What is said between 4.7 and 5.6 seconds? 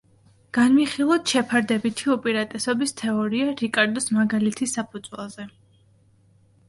საფუძველზე.